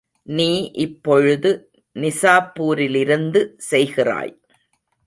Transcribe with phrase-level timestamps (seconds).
[0.27, 0.71] நீ
[0.75, 1.51] இப்பொழுது
[1.95, 4.33] நிசாப்பூரிலிருந்து செய்கிறாய்.